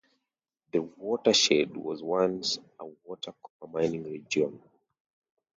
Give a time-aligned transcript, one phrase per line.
[0.73, 4.59] The watershed was once a major copper mining region.